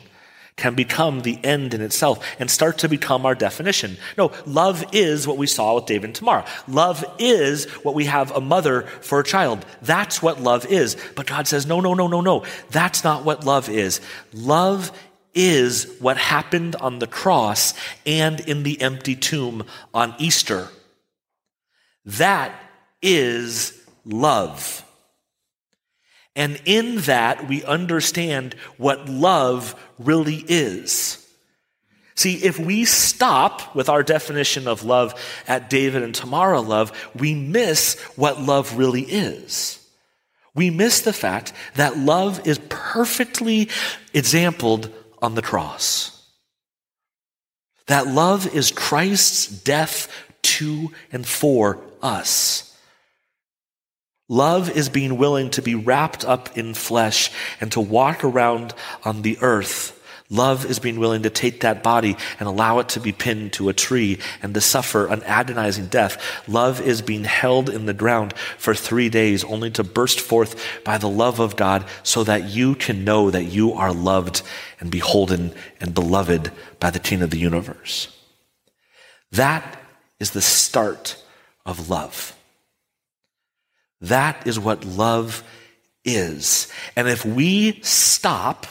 can 0.56 0.76
become 0.76 1.22
the 1.22 1.44
end 1.44 1.74
in 1.74 1.82
itself 1.82 2.24
and 2.40 2.50
start 2.50 2.78
to 2.78 2.88
become 2.88 3.26
our 3.26 3.36
definition. 3.36 3.98
No, 4.18 4.32
love 4.46 4.86
is 4.92 5.28
what 5.28 5.38
we 5.38 5.48
saw 5.48 5.76
with 5.76 5.88
David 5.88 6.06
and 6.06 6.16
Tamara. 6.16 6.46
Love 6.68 7.04
is 7.18 7.66
what 7.84 7.96
we 7.96 8.06
have 8.06 8.32
a 8.32 8.42
mother 8.42 8.84
for 9.02 9.20
a 9.20 9.24
child. 9.24 9.66
That's 9.82 10.22
what 10.22 10.42
love 10.42 10.66
is. 10.68 10.96
But 11.16 11.26
God 11.26 11.48
says, 11.48 11.66
no, 11.66 11.80
no, 11.80 11.94
no, 11.94 12.08
no, 12.08 12.22
no. 12.22 12.46
That's 12.70 13.04
not 13.04 13.26
what 13.26 13.46
love 13.46 13.68
is. 13.68 14.00
Love 14.32 14.92
is 15.34 15.92
what 16.00 16.18
happened 16.18 16.76
on 16.76 17.00
the 17.00 17.08
cross 17.08 17.74
and 18.06 18.40
in 18.42 18.62
the 18.62 18.80
empty 18.80 19.16
tomb 19.16 19.66
on 19.94 20.14
Easter. 20.20 20.68
That 22.06 22.54
is 23.02 23.82
love. 24.06 24.86
And 26.36 26.60
in 26.66 26.98
that, 27.02 27.48
we 27.48 27.64
understand 27.64 28.56
what 28.78 29.08
love 29.08 29.76
really 30.00 30.44
is. 30.48 31.20
See, 32.16 32.36
if 32.44 32.60
we 32.60 32.86
stop 32.86 33.76
with 33.76 33.90
our 33.90 34.04
definition 34.04 34.68
of 34.68 34.84
love 34.84 35.14
at 35.48 35.70
David 35.70 36.04
and 36.04 36.14
Tamara 36.14 36.62
love, 36.62 36.92
we 37.16 37.34
miss 37.34 38.00
what 38.16 38.40
love 38.40 38.78
really 38.78 39.02
is. 39.02 39.80
We 40.56 40.70
miss 40.70 41.02
the 41.02 41.14
fact 41.14 41.54
that 41.76 41.98
love 41.98 42.46
is 42.48 42.60
perfectly 42.70 43.70
exampled 44.14 44.92
on 45.22 45.34
the 45.36 45.42
cross. 45.42 46.14
That 47.88 48.08
love 48.08 48.48
is 48.54 48.72
Christ's 48.72 49.48
death 49.48 50.08
to 50.44 50.92
and 51.12 51.26
for 51.28 51.80
us. 52.02 52.73
Love 54.30 54.70
is 54.70 54.90
being 54.90 55.18
willing 55.18 55.50
to 55.50 55.62
be 55.62 55.76
wrapped 55.76 56.24
up 56.26 56.58
in 56.58 56.74
flesh 56.74 57.30
and 57.60 57.72
to 57.72 57.82
walk 57.82 58.24
around 58.24 58.74
on 59.04 59.22
the 59.22 59.38
earth. 59.42 60.00
Love 60.30 60.66
is 60.66 60.80
being 60.80 61.00
willing 61.00 61.24
to 61.24 61.30
take 61.30 61.60
that 61.60 61.84
body 61.84 62.16
and 62.40 62.48
allow 62.48 62.80
it 62.80 62.90
to 62.90 63.00
be 63.00 63.12
pinned 63.12 63.54
to 63.54 63.70
a 63.70 63.74
tree 63.74 64.18
and 64.42 64.54
to 64.54 64.62
suffer 64.62 65.06
an 65.06 65.22
agonizing 65.24 65.86
death. 65.88 66.18
Love 66.48 66.82
is 66.82 67.02
being 67.02 67.26
held 67.26 67.70
in 67.70 67.86
the 67.86 67.94
ground 67.94 68.34
for 68.58 68.74
three 68.74 69.10
days 69.10 69.44
only 69.44 69.70
to 69.70 69.84
burst 69.84 70.20
forth 70.20 70.60
by 70.84 70.98
the 70.98 71.10
love 71.10 71.40
of 71.40 71.56
God 71.56 71.86
so 72.02 72.24
that 72.24 72.46
you 72.46 72.74
can 72.74 73.04
know 73.04 73.30
that 73.30 73.44
you 73.44 73.74
are 73.74 73.94
loved 73.94 74.42
and 74.80 74.90
beholden 74.90 75.54
and 75.80 75.94
beloved 75.94 76.52
by 76.80 76.90
the 76.90 77.00
King 77.00 77.22
of 77.22 77.30
the 77.30 77.38
universe. 77.38 78.08
That 79.32 79.80
is 80.20 80.32
the 80.32 80.42
start 80.42 81.22
of 81.66 81.90
love. 81.90 82.36
That 84.04 84.46
is 84.46 84.60
what 84.60 84.86
love 84.86 85.44
is. 86.04 86.68
And 86.96 87.08
if 87.08 87.26
we 87.26 87.80
stop 87.82 88.68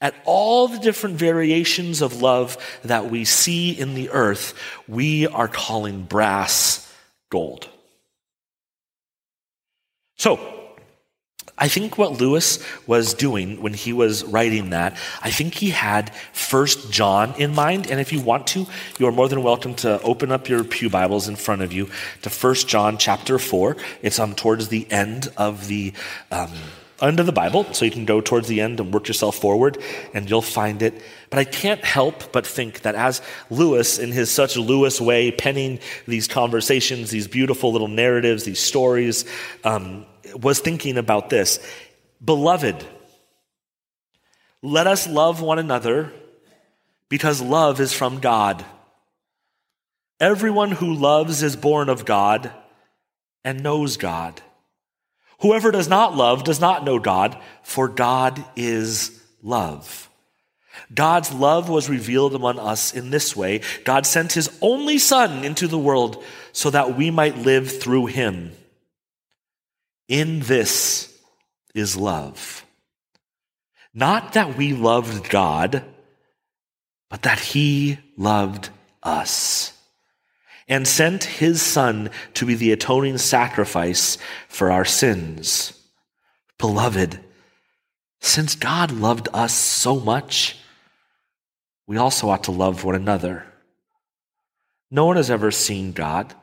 at 0.00 0.14
all 0.24 0.66
the 0.66 0.80
different 0.80 1.16
variations 1.16 2.02
of 2.02 2.20
love 2.20 2.56
that 2.84 3.08
we 3.08 3.24
see 3.24 3.70
in 3.70 3.94
the 3.94 4.10
earth, 4.10 4.54
we 4.88 5.28
are 5.28 5.46
calling 5.46 6.02
brass 6.02 6.92
gold. 7.30 7.68
So, 10.16 10.61
I 11.58 11.68
think 11.68 11.98
what 11.98 12.20
Lewis 12.20 12.58
was 12.86 13.12
doing 13.12 13.60
when 13.60 13.74
he 13.74 13.92
was 13.92 14.24
writing 14.24 14.70
that, 14.70 14.96
I 15.22 15.30
think 15.30 15.54
he 15.54 15.70
had 15.70 16.14
First 16.32 16.90
John 16.90 17.34
in 17.36 17.54
mind. 17.54 17.90
And 17.90 18.00
if 18.00 18.12
you 18.12 18.20
want 18.20 18.46
to, 18.48 18.66
you 18.98 19.06
are 19.06 19.12
more 19.12 19.28
than 19.28 19.42
welcome 19.42 19.74
to 19.76 20.00
open 20.02 20.32
up 20.32 20.48
your 20.48 20.64
Pew 20.64 20.88
Bibles 20.88 21.28
in 21.28 21.36
front 21.36 21.62
of 21.62 21.72
you 21.72 21.90
to 22.22 22.30
First 22.30 22.68
John 22.68 22.96
chapter 22.96 23.38
4. 23.38 23.76
It's 24.00 24.18
um, 24.18 24.34
towards 24.34 24.68
the 24.68 24.90
end 24.90 25.30
of 25.36 25.68
the 25.68 25.92
um, 26.30 26.50
end 27.02 27.20
of 27.20 27.26
the 27.26 27.32
Bible, 27.32 27.64
so 27.74 27.84
you 27.84 27.90
can 27.90 28.06
go 28.06 28.20
towards 28.20 28.48
the 28.48 28.60
end 28.60 28.80
and 28.80 28.92
work 28.92 29.08
yourself 29.08 29.36
forward, 29.36 29.76
and 30.14 30.30
you'll 30.30 30.40
find 30.40 30.80
it. 30.82 31.02
But 31.30 31.38
I 31.38 31.44
can't 31.44 31.84
help 31.84 32.32
but 32.32 32.46
think 32.46 32.80
that 32.82 32.94
as 32.94 33.20
Lewis, 33.50 33.98
in 33.98 34.12
his 34.12 34.30
such 34.30 34.56
Lewis 34.56 35.00
way, 35.00 35.30
penning 35.32 35.80
these 36.06 36.28
conversations, 36.28 37.10
these 37.10 37.28
beautiful 37.28 37.72
little 37.72 37.88
narratives, 37.88 38.44
these 38.44 38.60
stories, 38.60 39.24
um, 39.64 40.06
was 40.40 40.60
thinking 40.60 40.98
about 40.98 41.30
this 41.30 41.58
Beloved, 42.24 42.84
let 44.62 44.86
us 44.86 45.08
love 45.08 45.40
one 45.40 45.58
another 45.58 46.12
because 47.08 47.40
love 47.40 47.80
is 47.80 47.92
from 47.92 48.20
God. 48.20 48.64
Everyone 50.20 50.70
who 50.70 50.94
loves 50.94 51.42
is 51.42 51.56
born 51.56 51.88
of 51.88 52.04
God 52.04 52.52
and 53.44 53.62
knows 53.62 53.96
God. 53.96 54.40
Whoever 55.40 55.72
does 55.72 55.88
not 55.88 56.16
love 56.16 56.44
does 56.44 56.60
not 56.60 56.84
know 56.84 57.00
God, 57.00 57.36
for 57.64 57.88
God 57.88 58.44
is 58.54 59.20
love. 59.42 60.08
God's 60.94 61.32
love 61.32 61.68
was 61.68 61.90
revealed 61.90 62.34
among 62.34 62.58
us 62.58 62.94
in 62.94 63.10
this 63.10 63.36
way 63.36 63.60
God 63.84 64.06
sent 64.06 64.32
his 64.32 64.56
only 64.60 64.98
Son 64.98 65.44
into 65.44 65.66
the 65.66 65.78
world 65.78 66.22
so 66.52 66.70
that 66.70 66.96
we 66.96 67.10
might 67.10 67.36
live 67.38 67.80
through 67.82 68.06
him. 68.06 68.52
In 70.08 70.40
this 70.40 71.16
is 71.74 71.96
love. 71.96 72.64
Not 73.94 74.34
that 74.34 74.56
we 74.56 74.72
loved 74.72 75.28
God, 75.28 75.84
but 77.10 77.22
that 77.22 77.38
He 77.38 77.98
loved 78.16 78.70
us 79.02 79.72
and 80.68 80.86
sent 80.86 81.24
His 81.24 81.60
Son 81.60 82.10
to 82.34 82.46
be 82.46 82.54
the 82.54 82.72
atoning 82.72 83.18
sacrifice 83.18 84.16
for 84.48 84.70
our 84.70 84.84
sins. 84.84 85.78
Beloved, 86.58 87.18
since 88.20 88.54
God 88.54 88.92
loved 88.92 89.28
us 89.34 89.52
so 89.52 89.98
much, 89.98 90.56
we 91.86 91.96
also 91.96 92.30
ought 92.30 92.44
to 92.44 92.52
love 92.52 92.84
one 92.84 92.94
another. 92.94 93.44
No 94.90 95.06
one 95.06 95.16
has 95.16 95.30
ever 95.30 95.50
seen 95.50 95.92
God. 95.92 96.34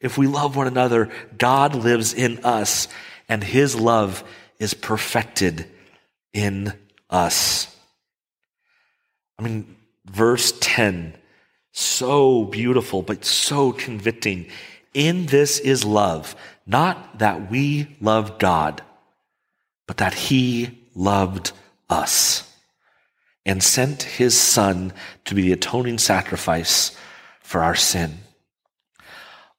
If 0.00 0.16
we 0.16 0.26
love 0.26 0.56
one 0.56 0.66
another, 0.66 1.10
God 1.36 1.74
lives 1.74 2.14
in 2.14 2.44
us 2.44 2.88
and 3.28 3.42
his 3.42 3.74
love 3.74 4.24
is 4.58 4.74
perfected 4.74 5.66
in 6.32 6.72
us. 7.10 7.74
I 9.38 9.42
mean, 9.42 9.76
verse 10.04 10.52
10, 10.60 11.14
so 11.72 12.44
beautiful, 12.44 13.02
but 13.02 13.24
so 13.24 13.72
convicting. 13.72 14.48
In 14.94 15.26
this 15.26 15.58
is 15.58 15.84
love, 15.84 16.34
not 16.66 17.18
that 17.18 17.50
we 17.50 17.96
love 18.00 18.38
God, 18.38 18.82
but 19.86 19.98
that 19.98 20.14
he 20.14 20.78
loved 20.94 21.52
us 21.88 22.44
and 23.46 23.62
sent 23.62 24.02
his 24.02 24.38
son 24.38 24.92
to 25.24 25.34
be 25.34 25.42
the 25.42 25.52
atoning 25.52 25.98
sacrifice 25.98 26.96
for 27.40 27.62
our 27.62 27.74
sin. 27.74 28.18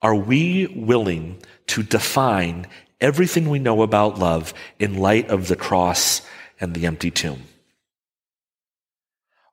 Are 0.01 0.15
we 0.15 0.67
willing 0.67 1.41
to 1.67 1.83
define 1.83 2.67
everything 3.01 3.49
we 3.49 3.59
know 3.59 3.81
about 3.81 4.17
love 4.17 4.53
in 4.77 4.97
light 4.97 5.29
of 5.29 5.47
the 5.47 5.55
cross 5.55 6.21
and 6.59 6.73
the 6.73 6.85
empty 6.85 7.11
tomb? 7.11 7.43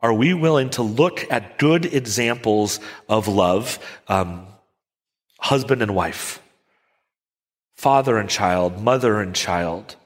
Are 0.00 0.12
we 0.12 0.35
willing 0.35 0.71
to 0.71 0.83
look 0.83 1.26
at 1.33 1.59
good 1.59 1.87
examples 1.87 2.79
of 3.09 3.26
love, 3.29 3.79
um, 4.09 4.47
husband 5.41 5.83
and 5.83 5.95
wife, 5.95 6.41
father 7.76 8.19
and 8.19 8.29
child, 8.29 8.81
mother 8.81 9.21
and 9.21 9.35
child, 9.35 9.97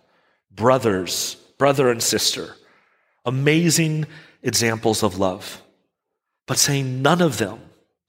brothers, 0.50 1.34
brother 1.58 1.90
and 1.90 2.02
sister? 2.02 2.56
Amazing 3.26 4.06
examples 4.42 5.02
of 5.02 5.18
love, 5.18 5.60
but 6.46 6.56
saying 6.56 7.02
none 7.02 7.20
of 7.20 7.36
them 7.36 7.60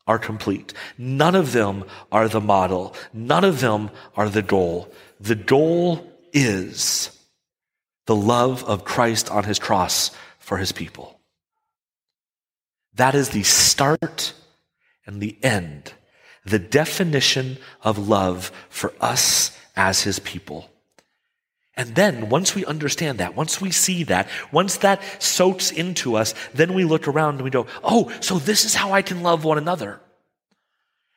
are 0.08 0.20
complete. 0.20 0.74
None 0.98 1.36
of 1.36 1.52
them 1.52 1.86
are 2.12 2.28
the 2.28 2.42
model. 2.42 2.96
None 3.14 3.44
of 3.44 3.60
them 3.60 3.92
are 4.16 4.30
the 4.30 4.42
goal. 4.42 4.92
The 5.20 5.36
goal 5.36 6.12
is 6.34 7.18
the 8.08 8.16
love 8.16 8.64
of 8.64 8.84
Christ 8.84 9.30
on 9.30 9.44
his 9.44 9.60
cross 9.60 10.12
for 10.40 10.58
his 10.58 10.72
people. 10.72 11.20
That 12.96 13.16
is 13.16 13.30
the 13.30 13.44
start 13.44 14.34
and 15.06 15.22
the 15.22 15.38
end, 15.44 15.94
the 16.46 16.60
definition 16.60 17.58
of 17.84 18.10
love 18.10 18.52
for 18.70 18.94
us 19.00 19.58
as 19.76 20.02
his 20.02 20.20
people. 20.20 20.71
And 21.78 21.96
then, 21.96 22.30
once 22.30 22.54
we 22.54 22.66
understand 22.66 23.20
that, 23.20 23.36
once 23.36 23.62
we 23.62 23.72
see 23.72 24.04
that, 24.04 24.28
once 24.52 24.78
that 24.78 25.02
soaks 25.22 25.72
into 25.72 26.16
us, 26.16 26.34
then 26.54 26.74
we 26.74 26.84
look 26.84 27.08
around 27.08 27.36
and 27.36 27.44
we 27.44 27.50
go, 27.50 27.66
oh, 27.84 28.12
so 28.20 28.40
this 28.40 28.66
is 28.66 28.76
how 28.76 28.92
I 28.92 29.02
can 29.02 29.24
love 29.24 29.46
one 29.46 29.58
another. 29.58 30.02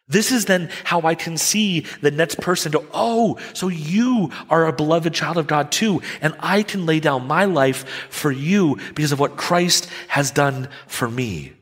This 0.06 0.30
is 0.30 0.44
then 0.44 0.70
how 0.84 1.00
I 1.02 1.14
can 1.14 1.38
see 1.38 1.80
the 2.02 2.10
next 2.10 2.40
person 2.40 2.74
oh, 2.92 3.38
so 3.54 3.68
you 3.68 4.30
are 4.50 4.66
a 4.66 4.72
beloved 4.72 5.14
child 5.14 5.38
of 5.38 5.46
God 5.46 5.72
too, 5.72 6.02
and 6.20 6.34
I 6.40 6.62
can 6.62 6.86
lay 6.86 7.00
down 7.00 7.26
my 7.26 7.46
life 7.46 8.08
for 8.10 8.30
you 8.30 8.78
because 8.94 9.12
of 9.12 9.20
what 9.20 9.36
Christ 9.36 9.88
has 10.08 10.30
done 10.30 10.68
for 10.86 11.08
me. 11.08 11.54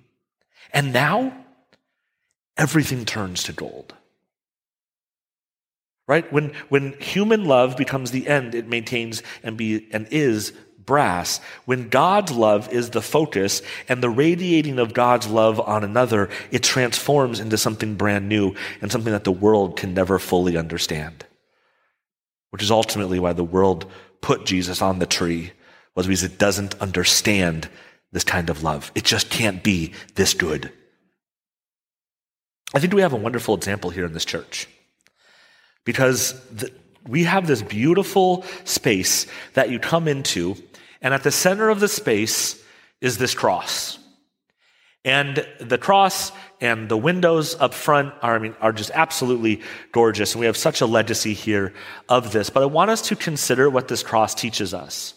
And 0.73 0.93
now, 0.93 1.33
everything 2.57 3.05
turns 3.05 3.45
to 3.45 3.53
gold. 3.53 3.95
Right? 6.09 6.31
When, 6.33 6.53
when 6.69 6.93
human 7.01 7.45
love 7.45 7.77
becomes 7.77 8.11
the 8.11 8.27
end, 8.27 8.55
it 8.55 8.69
maintains 8.69 9.23
and, 9.43 9.57
be, 9.57 9.89
and 9.93 10.09
is 10.11 10.53
brass. 10.85 11.41
When 11.65 11.89
God's 11.89 12.33
love 12.33 12.73
is 12.73 12.91
the 12.91 13.03
focus 13.03 13.63
and 13.89 14.03
the 14.03 14.11
radiating 14.11 14.79
of 14.79 14.95
God's 14.95 15.29
love 15.29 15.61
on 15.61 15.85
another, 15.85 16.29
it 16.51 16.63
transforms 16.63 17.41
into 17.41 17.57
something 17.57 17.95
brand 17.95 18.29
new 18.29 18.55
and 18.81 18.91
something 18.91 19.13
that 19.13 19.25
the 19.25 19.33
world 19.33 19.77
can 19.77 19.95
never 19.95 20.19
fully 20.19 20.57
understand. 20.57 21.25
Which 22.51 22.63
is 22.63 22.71
ultimately 22.71 23.19
why 23.19 23.33
the 23.33 23.45
world 23.45 23.91
put 24.21 24.45
Jesus 24.45 24.83
on 24.83 24.99
the 24.99 25.07
tree, 25.07 25.53
was 25.95 26.07
because 26.07 26.23
it 26.23 26.39
doesn't 26.39 26.81
understand 26.81 27.69
this 28.13 28.25
kind 28.25 28.51
of 28.51 28.63
love. 28.63 28.93
It 28.95 29.05
just 29.05 29.31
can't 29.31 29.63
be 29.63 29.93
this 30.15 30.35
good. 30.35 30.73
I 32.75 32.79
think 32.79 32.93
we 32.93 33.03
have 33.03 33.13
a 33.13 33.17
wonderful 33.17 33.55
example 33.55 33.91
here 33.91 34.07
in 34.07 34.13
this 34.13 34.25
church. 34.25 34.69
Because 35.85 36.41
the, 36.49 36.71
we 37.07 37.25
have 37.25 37.47
this 37.47 37.63
beautiful 37.63 38.45
space 38.65 39.27
that 39.55 39.71
you 39.71 39.79
come 39.79 40.09
into, 40.09 40.57
and 41.01 41.13
at 41.13 41.23
the 41.23 41.33
center 41.33 41.69
of 41.69 41.81
the 41.81 41.89
space 41.89 42.63
is 43.01 43.19
this 43.19 43.35
cross. 43.35 43.99
And 45.05 45.45
the 45.59 45.79
cross 45.79 46.31
and 46.61 46.89
the 46.89 46.97
windows 46.97 47.57
up 47.57 47.75
front 47.75 48.15
are, 48.23 48.37
I 48.37 48.39
mean, 48.39 48.55
are 48.61 48.73
just 48.73 48.93
absolutely 48.95 49.63
gorgeous. 49.91 50.35
And 50.35 50.41
we 50.41 50.47
have 50.47 50.57
such 50.57 50.81
a 50.81 50.87
legacy 50.87 51.35
here 51.35 51.73
of 52.09 52.33
this. 52.33 52.51
But 52.51 52.63
I 52.63 52.67
want 52.67 52.91
us 52.91 53.03
to 53.09 53.17
consider 53.17 53.69
what 53.69 53.89
this 53.89 54.05
cross 54.05 54.33
teaches 54.35 54.73
us. 54.73 55.15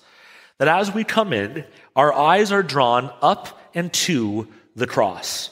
That 0.58 0.68
as 0.68 0.92
we 0.92 1.04
come 1.04 1.34
in, 1.34 1.66
our 1.96 2.12
eyes 2.12 2.52
are 2.52 2.64
drawn 2.64 3.12
up 3.22 3.60
and 3.76 3.94
to 3.94 4.48
the 4.76 4.88
cross. 4.88 5.52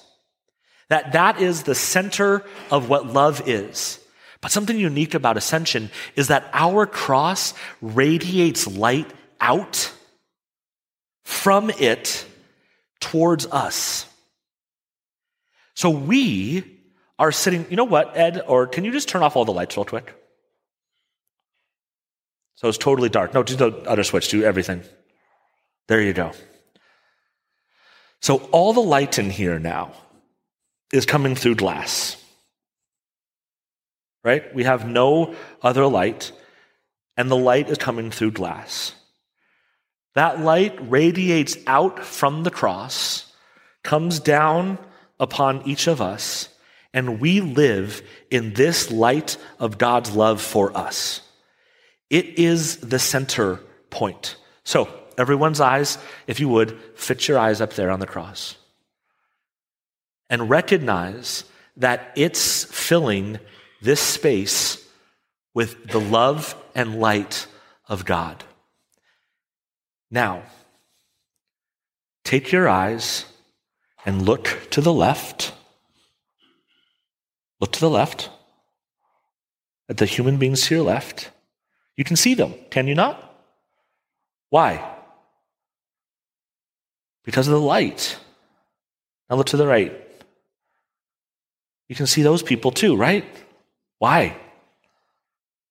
That 0.89 1.13
that 1.13 1.39
is 1.39 1.63
the 1.63 1.75
center 1.75 2.43
of 2.71 2.89
what 2.89 3.05
love 3.05 3.47
is. 3.47 3.99
But 4.43 4.51
something 4.51 4.77
unique 4.77 5.13
about 5.13 5.37
ascension 5.37 5.89
is 6.17 6.27
that 6.27 6.49
our 6.51 6.85
cross 6.85 7.53
radiates 7.81 8.67
light 8.67 9.09
out 9.39 9.91
from 11.23 11.69
it 11.69 12.25
towards 12.99 13.45
us. 13.47 14.05
So 15.75 15.89
we 15.89 16.81
are 17.17 17.31
sitting, 17.31 17.65
you 17.69 17.77
know 17.77 17.85
what, 17.85 18.17
Ed, 18.17 18.43
or 18.45 18.67
can 18.67 18.83
you 18.83 18.91
just 18.91 19.07
turn 19.07 19.23
off 19.23 19.37
all 19.37 19.45
the 19.45 19.53
lights 19.53 19.77
real 19.77 19.85
quick? 19.85 20.13
So 22.55 22.67
it's 22.67 22.77
totally 22.77 23.07
dark. 23.07 23.33
No, 23.33 23.43
do 23.43 23.55
the 23.55 23.71
other 23.89 24.03
switch, 24.03 24.27
do 24.27 24.43
everything. 24.43 24.83
There 25.87 26.01
you 26.01 26.11
go. 26.11 26.33
So 28.21 28.37
all 28.51 28.73
the 28.73 28.81
light 28.81 29.17
in 29.17 29.29
here 29.29 29.57
now 29.57 29.93
is 30.91 31.05
coming 31.05 31.33
through 31.33 31.55
glass. 31.55 32.17
Right? 34.23 34.53
We 34.55 34.63
have 34.63 34.87
no 34.87 35.35
other 35.61 35.85
light, 35.85 36.31
and 37.17 37.29
the 37.29 37.37
light 37.37 37.69
is 37.69 37.77
coming 37.77 38.09
through 38.09 38.31
glass. 38.31 38.93
That 40.15 40.39
light 40.39 40.77
radiates 40.79 41.57
out 41.67 41.99
from 41.99 42.43
the 42.43 42.51
cross, 42.51 43.33
comes 43.83 44.19
down 44.19 44.77
upon 45.19 45.67
each 45.67 45.87
of 45.87 46.01
us, 46.01 46.49
and 46.93 47.19
we 47.19 47.41
live 47.41 48.01
in 48.29 48.53
this 48.53 48.91
light 48.91 49.37
of 49.59 49.77
God's 49.77 50.15
love 50.15 50.41
for 50.41 50.75
us. 50.77 51.21
It 52.09 52.37
is 52.37 52.77
the 52.77 52.99
center 52.99 53.59
point. 53.89 54.35
So, 54.63 54.87
everyone's 55.17 55.59
eyes, 55.59 55.97
if 56.27 56.39
you 56.39 56.47
would, 56.49 56.77
fit 56.95 57.27
your 57.27 57.39
eyes 57.39 57.61
up 57.61 57.73
there 57.73 57.89
on 57.89 57.99
the 57.99 58.05
cross. 58.05 58.55
And 60.29 60.49
recognize 60.49 61.43
that 61.77 62.11
it's 62.15 62.65
filling 62.65 63.39
this 63.83 63.99
space 63.99 64.83
with 65.53 65.87
the 65.91 65.99
love 65.99 66.55
and 66.73 66.99
light 66.99 67.47
of 67.87 68.05
God. 68.05 68.43
Now, 70.09 70.43
take 72.23 72.51
your 72.51 72.69
eyes 72.69 73.25
and 74.05 74.21
look 74.21 74.67
to 74.71 74.81
the 74.81 74.93
left. 74.93 75.53
Look 77.59 77.73
to 77.73 77.79
the 77.79 77.89
left 77.89 78.29
at 79.89 79.97
the 79.97 80.05
human 80.05 80.37
beings 80.37 80.65
to 80.67 80.75
your 80.75 80.83
left. 80.83 81.29
You 81.97 82.03
can 82.03 82.15
see 82.15 82.33
them, 82.33 82.53
can 82.69 82.87
you 82.87 82.95
not? 82.95 83.17
Why? 84.49 84.89
Because 87.23 87.47
of 87.47 87.53
the 87.53 87.59
light. 87.59 88.17
Now 89.29 89.35
look 89.35 89.47
to 89.47 89.57
the 89.57 89.67
right. 89.67 89.99
You 91.89 91.95
can 91.95 92.07
see 92.07 92.21
those 92.21 92.41
people 92.41 92.71
too, 92.71 92.95
right? 92.95 93.25
Why? 94.03 94.35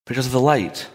Because 0.06 0.24
of 0.24 0.32
the 0.32 0.40
light. 0.40 0.88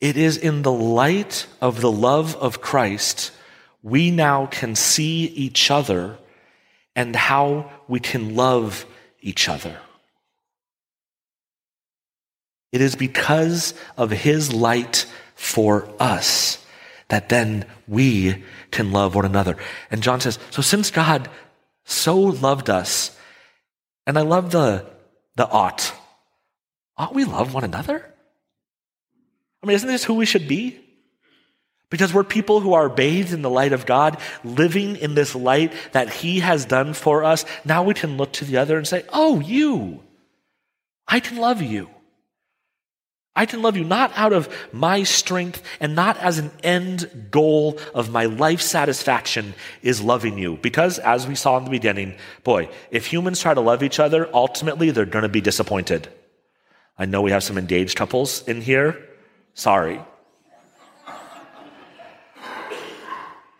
It 0.00 0.16
is 0.16 0.38
in 0.38 0.62
the 0.62 0.72
light 0.72 1.46
of 1.60 1.82
the 1.82 1.92
love 1.92 2.34
of 2.36 2.62
Christ 2.62 3.30
we 3.82 4.10
now 4.10 4.46
can 4.46 4.74
see 4.74 5.26
each 5.26 5.70
other 5.70 6.16
and 6.94 7.14
how 7.14 7.70
we 7.88 8.00
can 8.00 8.34
love 8.34 8.86
each 9.20 9.50
other. 9.50 9.76
It 12.72 12.80
is 12.80 12.96
because 12.96 13.74
of 13.98 14.10
his 14.10 14.54
light 14.54 15.04
for 15.34 15.90
us 16.00 16.56
that 17.08 17.28
then 17.28 17.66
we 17.86 18.42
can 18.70 18.92
love 18.92 19.14
one 19.14 19.26
another. 19.26 19.58
And 19.90 20.02
John 20.02 20.22
says, 20.22 20.38
so 20.50 20.62
since 20.62 20.90
God 20.90 21.28
so 21.84 22.16
loved 22.18 22.70
us, 22.70 23.14
and 24.06 24.18
I 24.18 24.22
love 24.22 24.52
the, 24.52 24.95
the 25.36 25.48
ought, 25.48 25.94
ought 26.96 27.14
we 27.14 27.24
love 27.24 27.54
one 27.54 27.64
another? 27.64 28.12
I 29.62 29.66
mean, 29.66 29.76
isn't 29.76 29.88
this 29.88 30.04
who 30.04 30.14
we 30.14 30.26
should 30.26 30.48
be? 30.48 30.80
Because 31.88 32.12
we're 32.12 32.24
people 32.24 32.60
who 32.60 32.74
are 32.74 32.88
bathed 32.88 33.32
in 33.32 33.42
the 33.42 33.50
light 33.50 33.72
of 33.72 33.86
God, 33.86 34.18
living 34.42 34.96
in 34.96 35.14
this 35.14 35.34
light 35.34 35.72
that 35.92 36.12
He 36.12 36.40
has 36.40 36.64
done 36.64 36.94
for 36.94 37.22
us. 37.22 37.44
Now 37.64 37.84
we 37.84 37.94
can 37.94 38.16
look 38.16 38.32
to 38.34 38.44
the 38.44 38.56
other 38.56 38.76
and 38.76 38.86
say, 38.86 39.04
Oh, 39.12 39.40
you, 39.40 40.02
I 41.06 41.20
can 41.20 41.36
love 41.36 41.62
you. 41.62 41.88
I 43.36 43.44
can 43.44 43.60
love 43.60 43.76
you 43.76 43.84
not 43.84 44.10
out 44.16 44.32
of 44.32 44.48
my 44.72 45.02
strength 45.02 45.62
and 45.78 45.94
not 45.94 46.16
as 46.16 46.38
an 46.38 46.50
end 46.64 47.28
goal 47.30 47.78
of 47.94 48.10
my 48.10 48.24
life 48.24 48.62
satisfaction 48.62 49.52
is 49.82 50.00
loving 50.00 50.38
you. 50.38 50.56
Because 50.56 50.98
as 50.98 51.26
we 51.26 51.34
saw 51.34 51.58
in 51.58 51.64
the 51.64 51.70
beginning, 51.70 52.16
boy, 52.42 52.70
if 52.90 53.06
humans 53.06 53.40
try 53.40 53.52
to 53.52 53.60
love 53.60 53.82
each 53.82 54.00
other, 54.00 54.28
ultimately 54.34 54.90
they're 54.90 55.04
going 55.04 55.22
to 55.22 55.28
be 55.28 55.42
disappointed. 55.42 56.08
I 56.98 57.04
know 57.04 57.20
we 57.20 57.30
have 57.30 57.44
some 57.44 57.58
engaged 57.58 57.96
couples 57.96 58.42
in 58.48 58.62
here. 58.62 59.06
Sorry. 59.52 60.00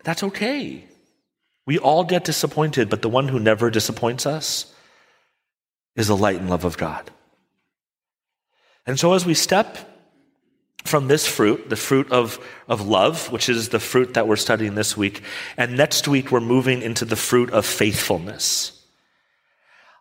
That's 0.05 0.23
okay. 0.23 0.87
We 1.67 1.79
all 1.79 2.05
get 2.05 2.25
disappointed, 2.25 2.89
but 2.89 3.03
the 3.03 3.09
one 3.09 3.29
who 3.29 3.39
never 3.39 3.71
disappoints 3.71 4.25
us 4.25 4.73
is 5.97 6.07
the 6.07 6.17
light 6.17 6.37
and 6.37 6.49
love 6.49 6.65
of 6.65 6.79
God. 6.79 7.11
And 8.87 8.99
so 8.99 9.14
as 9.14 9.27
we 9.27 9.35
step 9.35 9.79
from 10.85 11.09
this 11.09 11.27
fruit, 11.27 11.68
the 11.68 11.77
fruit 11.77 12.11
of, 12.12 12.38
of 12.68 12.87
love, 12.87 13.31
which 13.33 13.49
is 13.49 13.70
the 13.70 13.81
fruit 13.81 14.14
that 14.14 14.29
we're 14.29 14.37
studying 14.37 14.77
this 14.77 14.96
week, 14.96 15.22
and 15.57 15.77
next 15.77 16.07
week 16.07 16.31
we're 16.31 16.40
moving 16.40 16.83
into 16.83 17.05
the 17.05 17.16
fruit 17.16 17.51
of 17.51 17.66
faithfulness. 17.66 18.72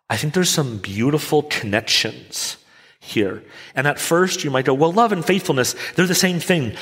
I 0.08 0.16
think 0.16 0.34
there's 0.34 0.50
some 0.50 0.78
beautiful 0.78 1.42
connections 1.42 2.56
here. 3.00 3.42
And 3.74 3.86
at 3.86 3.98
first 3.98 4.44
you 4.44 4.50
might 4.50 4.64
go, 4.64 4.74
well, 4.74 4.92
love 4.92 5.12
and 5.12 5.24
faithfulness, 5.24 5.74
they're 5.94 6.06
the 6.06 6.14
same 6.14 6.38
thing. 6.38 6.76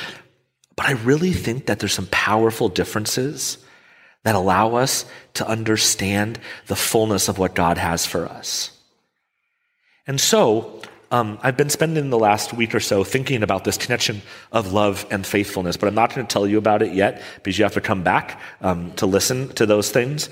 But 0.76 0.86
I 0.86 0.92
really 0.92 1.32
think 1.32 1.66
that 1.66 1.78
there's 1.78 1.94
some 1.94 2.08
powerful 2.10 2.68
differences 2.68 3.58
that 4.24 4.34
allow 4.34 4.74
us 4.74 5.04
to 5.34 5.46
understand 5.46 6.40
the 6.66 6.76
fullness 6.76 7.28
of 7.28 7.38
what 7.38 7.54
God 7.54 7.78
has 7.78 8.04
for 8.04 8.26
us. 8.26 8.70
And 10.06 10.20
so, 10.20 10.82
um, 11.14 11.38
I've 11.44 11.56
been 11.56 11.70
spending 11.70 12.10
the 12.10 12.18
last 12.18 12.52
week 12.52 12.74
or 12.74 12.80
so 12.80 13.04
thinking 13.04 13.44
about 13.44 13.62
this 13.62 13.78
connection 13.78 14.20
of 14.50 14.72
love 14.72 15.06
and 15.12 15.24
faithfulness, 15.24 15.76
but 15.76 15.86
I'm 15.86 15.94
not 15.94 16.12
going 16.12 16.26
to 16.26 16.32
tell 16.32 16.44
you 16.44 16.58
about 16.58 16.82
it 16.82 16.92
yet 16.92 17.22
because 17.36 17.56
you 17.56 17.64
have 17.64 17.74
to 17.74 17.80
come 17.80 18.02
back 18.02 18.40
um, 18.60 18.90
to 18.94 19.06
listen 19.06 19.50
to 19.50 19.64
those 19.64 19.92
things. 19.92 20.28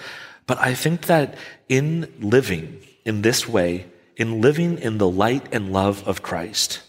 But 0.48 0.58
I 0.58 0.74
think 0.74 1.06
that 1.06 1.36
in 1.68 2.12
living 2.18 2.80
in 3.04 3.22
this 3.22 3.48
way, 3.48 3.86
in 4.16 4.40
living 4.40 4.78
in 4.78 4.98
the 4.98 5.08
light 5.08 5.54
and 5.54 5.72
love 5.72 6.02
of 6.08 6.22
Christ 6.22 6.82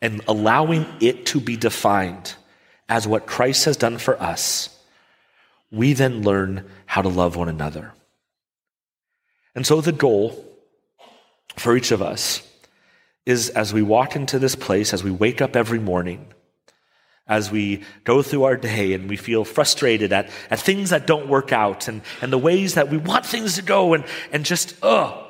and 0.00 0.22
allowing 0.28 0.86
it 1.00 1.26
to 1.26 1.40
be 1.40 1.56
defined 1.56 2.36
as 2.88 3.04
what 3.04 3.26
Christ 3.26 3.64
has 3.64 3.76
done 3.76 3.98
for 3.98 4.14
us, 4.22 4.78
we 5.72 5.92
then 5.92 6.22
learn 6.22 6.70
how 6.86 7.02
to 7.02 7.08
love 7.08 7.34
one 7.34 7.48
another. 7.48 7.94
And 9.56 9.66
so 9.66 9.80
the 9.80 9.90
goal 9.90 10.40
for 11.56 11.76
each 11.76 11.90
of 11.90 12.00
us 12.00 12.48
is 13.26 13.48
as 13.50 13.72
we 13.72 13.82
walk 13.82 14.16
into 14.16 14.38
this 14.38 14.54
place, 14.54 14.92
as 14.92 15.02
we 15.02 15.10
wake 15.10 15.40
up 15.40 15.56
every 15.56 15.78
morning, 15.78 16.26
as 17.26 17.50
we 17.50 17.82
go 18.04 18.22
through 18.22 18.44
our 18.44 18.56
day 18.56 18.92
and 18.92 19.08
we 19.08 19.16
feel 19.16 19.44
frustrated 19.44 20.12
at, 20.12 20.28
at 20.50 20.60
things 20.60 20.90
that 20.90 21.06
don't 21.06 21.28
work 21.28 21.52
out 21.52 21.88
and, 21.88 22.02
and 22.20 22.32
the 22.32 22.38
ways 22.38 22.74
that 22.74 22.90
we 22.90 22.98
want 22.98 23.24
things 23.24 23.54
to 23.54 23.62
go 23.62 23.94
and, 23.94 24.04
and 24.30 24.44
just, 24.44 24.76
ugh, 24.82 25.24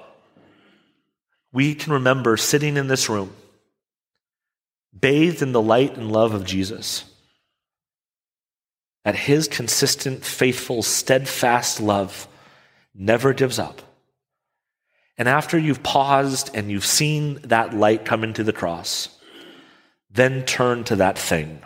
we 1.53 1.75
can 1.75 1.93
remember 1.93 2.37
sitting 2.37 2.77
in 2.77 2.89
this 2.89 3.09
room, 3.09 3.33
bathed 4.99 5.41
in 5.41 5.53
the 5.53 5.63
light 5.63 5.97
and 5.97 6.11
love 6.11 6.35
of 6.35 6.45
Jesus, 6.45 7.05
that 9.05 9.15
his 9.15 9.47
consistent, 9.47 10.25
faithful, 10.25 10.83
steadfast 10.83 11.81
love 11.81 12.27
never 12.93 13.33
gives 13.33 13.61
up. 13.61 13.83
And 15.17 15.29
after 15.29 15.57
you've 15.57 15.83
paused 15.83 16.51
and 16.55 16.71
you've 16.71 16.87
seen 16.87 17.41
that 17.45 17.73
light 17.75 18.05
come 18.05 18.25
into 18.25 18.43
the 18.43 18.53
cross, 18.53 19.09
then 20.11 20.45
turn 20.45 20.85
to 20.85 20.97
that 20.97 21.19
thing. 21.19 21.61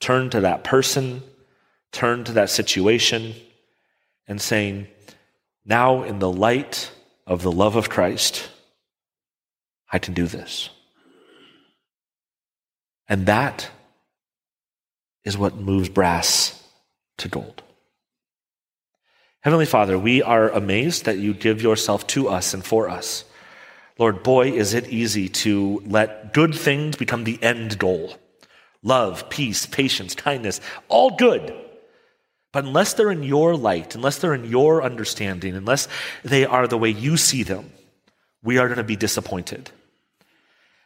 Turn 0.00 0.30
to 0.30 0.40
that 0.42 0.64
person, 0.64 1.22
turn 1.90 2.24
to 2.24 2.32
that 2.32 2.50
situation, 2.50 3.34
and 4.28 4.40
saying, 4.40 4.86
Now, 5.64 6.02
in 6.02 6.18
the 6.18 6.30
light 6.30 6.92
of 7.26 7.42
the 7.42 7.52
love 7.52 7.76
of 7.76 7.90
Christ, 7.90 8.48
I 9.90 9.98
can 9.98 10.14
do 10.14 10.26
this. 10.26 10.68
And 13.08 13.26
that 13.26 13.70
is 15.24 15.36
what 15.36 15.56
moves 15.56 15.88
brass 15.88 16.62
to 17.18 17.28
gold. 17.28 17.63
Heavenly 19.44 19.66
Father, 19.66 19.98
we 19.98 20.22
are 20.22 20.48
amazed 20.48 21.04
that 21.04 21.18
you 21.18 21.34
give 21.34 21.60
yourself 21.60 22.06
to 22.06 22.30
us 22.30 22.54
and 22.54 22.64
for 22.64 22.88
us. 22.88 23.26
Lord, 23.98 24.22
boy, 24.22 24.52
is 24.52 24.72
it 24.72 24.88
easy 24.88 25.28
to 25.28 25.82
let 25.84 26.32
good 26.32 26.54
things 26.54 26.96
become 26.96 27.24
the 27.24 27.38
end 27.42 27.78
goal. 27.78 28.16
Love, 28.82 29.28
peace, 29.28 29.66
patience, 29.66 30.14
kindness, 30.14 30.62
all 30.88 31.10
good. 31.10 31.54
But 32.52 32.64
unless 32.64 32.94
they're 32.94 33.10
in 33.10 33.22
your 33.22 33.54
light, 33.54 33.94
unless 33.94 34.16
they're 34.16 34.32
in 34.32 34.46
your 34.46 34.82
understanding, 34.82 35.54
unless 35.54 35.88
they 36.22 36.46
are 36.46 36.66
the 36.66 36.78
way 36.78 36.88
you 36.88 37.18
see 37.18 37.42
them, 37.42 37.70
we 38.42 38.56
are 38.56 38.66
going 38.66 38.78
to 38.78 38.82
be 38.82 38.96
disappointed. 38.96 39.70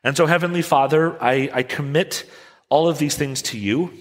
And 0.02 0.16
so, 0.16 0.26
Heavenly 0.26 0.62
Father, 0.62 1.16
I, 1.22 1.48
I 1.54 1.62
commit 1.62 2.28
all 2.70 2.88
of 2.88 2.98
these 2.98 3.14
things 3.14 3.40
to 3.42 3.56
you, 3.56 3.92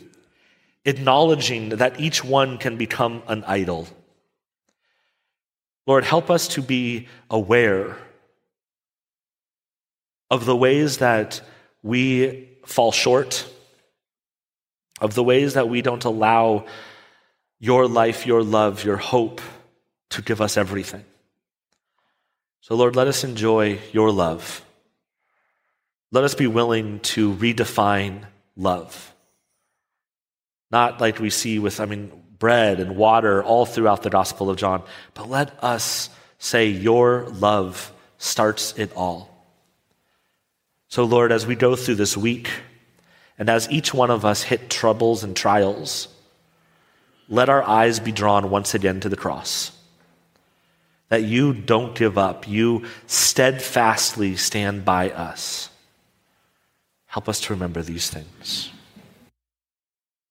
acknowledging 0.83 1.69
that 1.69 1.99
each 1.99 2.23
one 2.23 2.57
can 2.57 2.75
become 2.75 3.21
an 3.27 3.43
idol. 3.43 3.87
Lord, 5.87 6.03
help 6.03 6.29
us 6.29 6.49
to 6.49 6.61
be 6.61 7.07
aware 7.29 7.97
of 10.29 10.45
the 10.45 10.55
ways 10.55 10.97
that 10.97 11.41
we 11.81 12.49
fall 12.65 12.91
short, 12.91 13.47
of 14.99 15.15
the 15.15 15.23
ways 15.23 15.53
that 15.53 15.69
we 15.69 15.81
don't 15.81 16.03
allow 16.03 16.65
your 17.59 17.87
life, 17.87 18.27
your 18.27 18.43
love, 18.43 18.83
your 18.83 18.97
hope 18.97 19.39
to 20.09 20.21
give 20.21 20.41
us 20.41 20.57
everything. 20.57 21.05
So, 22.59 22.75
Lord, 22.75 22.97
let 22.97 23.07
us 23.07 23.23
enjoy 23.23 23.79
your 23.93 24.11
love. 24.11 24.65
Let 26.11 26.25
us 26.25 26.35
be 26.35 26.47
willing 26.47 26.99
to 26.99 27.33
redefine 27.33 28.23
love. 28.57 29.13
Not 30.69 30.99
like 30.99 31.19
we 31.19 31.29
see 31.29 31.59
with, 31.59 31.79
I 31.79 31.85
mean, 31.85 32.11
bread 32.39 32.79
and 32.79 32.95
water 32.95 33.43
all 33.43 33.65
throughout 33.65 34.03
the 34.03 34.09
Gospel 34.09 34.49
of 34.49 34.57
John, 34.57 34.83
but 35.13 35.29
let 35.29 35.63
us 35.63 36.09
say, 36.39 36.67
Your 36.67 37.25
love 37.29 37.91
starts 38.17 38.77
it 38.77 38.91
all. 38.95 39.29
So, 40.89 41.03
Lord, 41.03 41.31
as 41.31 41.45
we 41.45 41.55
go 41.55 41.75
through 41.75 41.95
this 41.95 42.15
week, 42.15 42.49
and 43.37 43.49
as 43.49 43.69
each 43.69 43.93
one 43.93 44.09
of 44.09 44.25
us 44.25 44.43
hit 44.43 44.69
troubles 44.69 45.23
and 45.23 45.35
trials, 45.35 46.07
let 47.29 47.49
our 47.49 47.61
eyes 47.61 47.99
be 47.99 48.11
drawn 48.11 48.49
once 48.49 48.73
again 48.73 48.99
to 49.01 49.09
the 49.09 49.17
cross. 49.17 49.71
That 51.09 51.23
you 51.23 51.53
don't 51.53 51.95
give 51.95 52.17
up, 52.17 52.47
you 52.47 52.85
steadfastly 53.05 54.35
stand 54.35 54.85
by 54.85 55.11
us. 55.11 55.69
Help 57.05 57.29
us 57.29 57.41
to 57.41 57.53
remember 57.53 57.81
these 57.81 58.09
things. 58.09 58.71